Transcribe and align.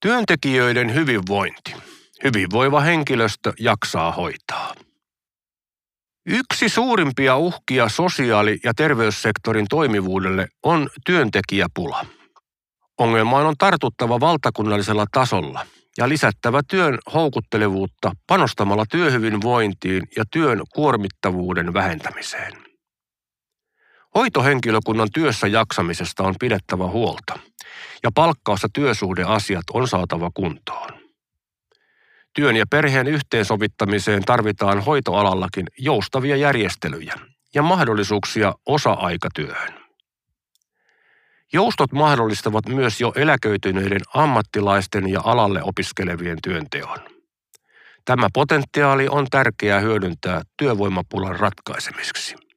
Työntekijöiden 0.00 0.94
hyvinvointi. 0.94 1.74
Hyvinvoiva 2.24 2.80
henkilöstö 2.80 3.52
jaksaa 3.60 4.12
hoitaa. 4.12 4.74
Yksi 6.26 6.68
suurimpia 6.68 7.36
uhkia 7.36 7.88
sosiaali- 7.88 8.58
ja 8.64 8.74
terveyssektorin 8.74 9.66
toimivuudelle 9.70 10.48
on 10.62 10.88
työntekijäpula. 11.06 12.06
Ongelmaan 12.98 13.46
on 13.46 13.54
tartuttava 13.58 14.20
valtakunnallisella 14.20 15.06
tasolla 15.12 15.66
ja 15.98 16.08
lisättävä 16.08 16.60
työn 16.70 16.98
houkuttelevuutta 17.14 18.12
panostamalla 18.26 18.86
työhyvinvointiin 18.90 20.02
ja 20.16 20.24
työn 20.32 20.62
kuormittavuuden 20.74 21.74
vähentämiseen. 21.74 22.67
Hoitohenkilökunnan 24.18 25.08
työssä 25.14 25.46
jaksamisesta 25.46 26.22
on 26.22 26.34
pidettävä 26.40 26.86
huolta 26.86 27.38
ja 28.02 28.10
palkkaus- 28.14 28.62
ja 28.62 28.68
työsuhdeasiat 28.72 29.62
on 29.72 29.88
saatava 29.88 30.30
kuntoon. 30.34 30.88
Työn 32.34 32.56
ja 32.56 32.64
perheen 32.70 33.06
yhteensovittamiseen 33.06 34.22
tarvitaan 34.24 34.80
hoitoalallakin 34.80 35.66
joustavia 35.78 36.36
järjestelyjä 36.36 37.14
ja 37.54 37.62
mahdollisuuksia 37.62 38.54
osa-aikatyöhön. 38.66 39.74
Joustot 41.52 41.92
mahdollistavat 41.92 42.68
myös 42.68 43.00
jo 43.00 43.12
eläköityneiden 43.16 44.02
ammattilaisten 44.14 45.08
ja 45.08 45.20
alalle 45.24 45.62
opiskelevien 45.62 46.38
työnteon. 46.42 46.98
Tämä 48.04 48.28
potentiaali 48.32 49.08
on 49.08 49.26
tärkeää 49.30 49.80
hyödyntää 49.80 50.42
työvoimapulan 50.56 51.40
ratkaisemiseksi. 51.40 52.47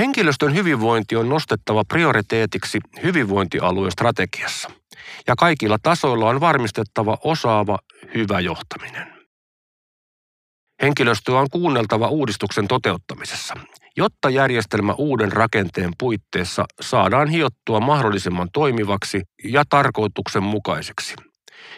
Henkilöstön 0.00 0.54
hyvinvointi 0.54 1.16
on 1.16 1.28
nostettava 1.28 1.84
prioriteetiksi 1.84 2.78
hyvinvointialueen 3.02 3.92
strategiassa 3.92 4.70
ja 5.26 5.36
kaikilla 5.36 5.76
tasoilla 5.82 6.28
on 6.28 6.40
varmistettava 6.40 7.18
osaava, 7.24 7.78
hyvä 8.14 8.40
johtaminen. 8.40 9.12
Henkilöstöä 10.82 11.38
on 11.38 11.46
kuunneltava 11.52 12.08
uudistuksen 12.08 12.68
toteuttamisessa, 12.68 13.54
jotta 13.96 14.30
järjestelmä 14.30 14.94
uuden 14.98 15.32
rakenteen 15.32 15.90
puitteissa 15.98 16.64
saadaan 16.80 17.28
hiottua 17.28 17.80
mahdollisimman 17.80 18.48
toimivaksi 18.52 19.22
ja 19.44 19.64
tarkoituksenmukaiseksi, 19.68 21.14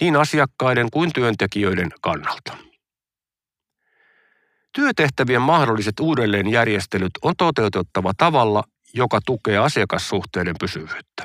niin 0.00 0.16
asiakkaiden 0.16 0.88
kuin 0.92 1.12
työntekijöiden 1.12 1.88
kannalta. 2.00 2.73
Työtehtävien 4.74 5.42
mahdolliset 5.42 6.00
uudelleenjärjestelyt 6.00 7.10
on 7.22 7.34
toteutettava 7.38 8.12
tavalla, 8.16 8.64
joka 8.94 9.20
tukee 9.26 9.58
asiakassuhteiden 9.58 10.54
pysyvyyttä. 10.60 11.24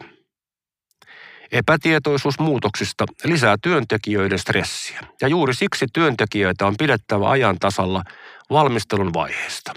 Epätietoisuus 1.51 2.39
muutoksista 2.39 3.05
lisää 3.23 3.55
työntekijöiden 3.61 4.39
stressiä, 4.39 5.01
ja 5.21 5.27
juuri 5.27 5.53
siksi 5.53 5.85
työntekijöitä 5.93 6.67
on 6.67 6.75
pidettävä 6.77 7.29
ajan 7.29 7.59
tasalla 7.59 8.03
valmistelun 8.49 9.13
vaiheesta. 9.13 9.73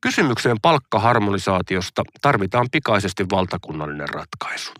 Kysymykseen 0.00 0.56
palkkaharmonisaatiosta 0.62 2.02
tarvitaan 2.22 2.68
pikaisesti 2.72 3.26
valtakunnallinen 3.30 4.08
ratkaisu. 4.08 4.72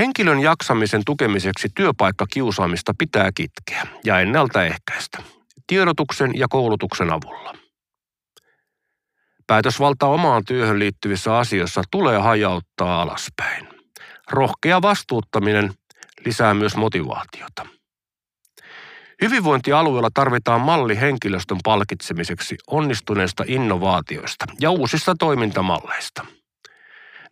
Henkilön 0.00 0.40
jaksamisen 0.40 1.02
tukemiseksi 1.06 1.68
työpaikkakiusaamista 1.74 2.94
pitää 2.98 3.30
kitkeä 3.34 3.86
ja 4.04 4.20
ennaltaehkäistä 4.20 5.22
tiedotuksen 5.66 6.38
ja 6.38 6.46
koulutuksen 6.50 7.10
avulla. 7.12 7.54
Päätösvalta 9.46 10.06
omaan 10.06 10.44
työhön 10.44 10.78
liittyvissä 10.78 11.38
asioissa 11.38 11.82
tulee 11.90 12.18
hajauttaa 12.18 13.02
alaspäin. 13.02 13.68
Rohkea 14.30 14.82
vastuuttaminen 14.82 15.72
lisää 16.24 16.54
myös 16.54 16.76
motivaatiota. 16.76 17.66
Hyvinvointialueella 19.22 20.10
tarvitaan 20.14 20.60
malli 20.60 21.00
henkilöstön 21.00 21.58
palkitsemiseksi 21.64 22.56
onnistuneista 22.66 23.44
innovaatioista 23.46 24.44
ja 24.60 24.70
uusista 24.70 25.14
toimintamalleista– 25.18 26.26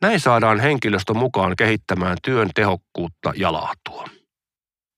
näin 0.02 0.20
saadaan 0.20 0.60
henkilöstö 0.60 1.14
mukaan 1.14 1.56
kehittämään 1.56 2.16
työn 2.24 2.50
tehokkuutta 2.54 3.32
ja 3.36 3.52
laatua. 3.52 4.04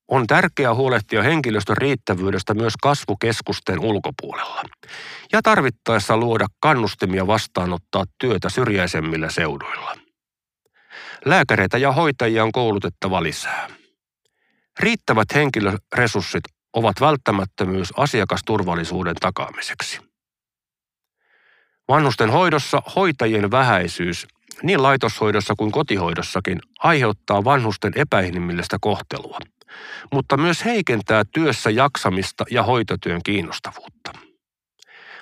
On 0.09 0.27
tärkeää 0.27 0.75
huolehtia 0.75 1.23
henkilöstön 1.23 1.77
riittävyydestä 1.77 2.55
myös 2.55 2.75
kasvukeskusten 2.83 3.79
ulkopuolella 3.79 4.63
ja 5.33 5.43
tarvittaessa 5.43 6.17
luoda 6.17 6.47
kannustimia 6.61 7.27
vastaanottaa 7.27 8.05
työtä 8.19 8.49
syrjäisemmillä 8.49 9.31
seuduilla. 9.31 9.97
Lääkäreitä 11.25 11.79
ja 11.79 11.93
hoitajia 11.93 12.45
on 12.45 12.53
koulutettava 12.53 13.23
lisää. 13.23 13.69
Riittävät 14.81 15.29
henkilöresurssit 15.35 16.45
ovat 16.73 17.01
välttämättömyys 17.01 17.93
asiakasturvallisuuden 17.97 19.15
takaamiseksi. 19.21 20.01
Vanhusten 21.89 22.31
hoidossa 22.31 22.83
hoitajien 22.97 23.51
vähäisyys 23.51 24.27
niin 24.63 24.83
laitoshoidossa 24.83 25.55
kuin 25.59 25.73
kotihoidossakin 25.73 26.59
aiheuttaa 26.79 27.45
vanhusten 27.45 27.93
epäinhimillistä 27.97 28.77
kohtelua, 28.81 29.39
mutta 30.13 30.37
myös 30.37 30.65
heikentää 30.65 31.23
työssä 31.35 31.71
jaksamista 31.71 32.45
ja 32.51 32.63
hoitotyön 32.63 33.21
kiinnostavuutta. 33.25 34.13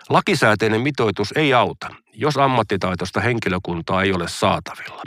Lakisääteinen 0.08 0.80
mitoitus 0.80 1.32
ei 1.36 1.54
auta, 1.54 1.94
jos 2.14 2.36
ammattitaitoista 2.36 3.20
henkilökuntaa 3.20 4.02
ei 4.02 4.12
ole 4.12 4.28
saatavilla, 4.28 5.02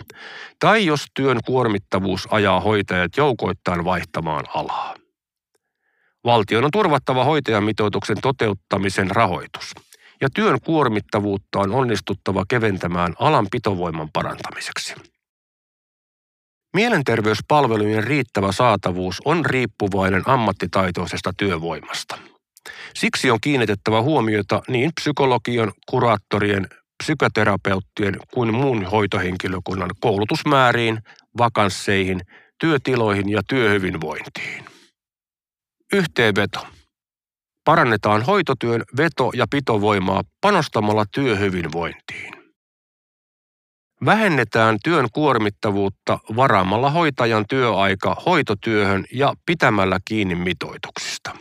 tai 0.59 0.85
jos 0.85 1.05
työn 1.13 1.39
kuormittavuus 1.45 2.27
ajaa 2.31 2.59
hoitajat 2.59 3.17
joukoittain 3.17 3.85
vaihtamaan 3.85 4.45
alaa. 4.53 4.95
Valtion 6.25 6.65
on 6.65 6.71
turvattava 6.71 7.23
hoitajamitoituksen 7.23 8.17
toteuttamisen 8.21 9.11
rahoitus– 9.11 9.71
ja 10.21 10.29
työn 10.35 10.61
kuormittavuutta 10.61 11.59
on 11.59 11.71
onnistuttava 11.71 12.43
keventämään 12.47 13.13
alan 13.19 13.47
pitovoiman 13.51 14.09
parantamiseksi. 14.13 14.95
Mielenterveyspalvelujen 16.75 18.03
riittävä 18.03 18.51
saatavuus 18.51 19.21
on 19.25 19.45
riippuvainen 19.45 20.23
ammattitaitoisesta 20.25 21.33
työvoimasta. 21.37 22.17
Siksi 22.95 23.31
on 23.31 23.37
kiinnitettävä 23.41 24.01
huomiota 24.01 24.61
niin 24.67 24.91
psykologian, 25.01 25.71
kuraattorien, 25.89 26.67
psykoterapeuttien 27.03 28.17
kuin 28.33 28.53
muun 28.53 28.85
hoitohenkilökunnan 28.85 29.89
koulutusmääriin, 29.99 30.99
vakansseihin, 31.37 32.21
työtiloihin 32.59 33.29
ja 33.29 33.41
työhyvinvointiin. 33.47 34.65
Yhteenveto. 35.93 36.59
Parannetaan 37.63 38.21
hoitotyön 38.21 38.83
veto- 38.97 39.31
ja 39.35 39.45
pitovoimaa 39.51 40.23
panostamalla 40.41 41.05
työhyvinvointiin. 41.13 42.33
Vähennetään 44.05 44.77
työn 44.83 45.07
kuormittavuutta 45.13 46.19
varaamalla 46.35 46.89
hoitajan 46.89 47.45
työaika 47.49 48.15
hoitotyöhön 48.25 49.05
ja 49.13 49.33
pitämällä 49.45 49.99
kiinni 50.05 50.35
mitoituksista. 50.35 51.37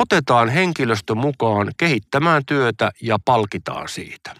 Otetaan 0.00 0.48
henkilöstö 0.48 1.14
mukaan 1.14 1.72
kehittämään 1.76 2.42
työtä 2.46 2.90
ja 3.02 3.18
palkitaan 3.24 3.88
siitä. 3.88 4.34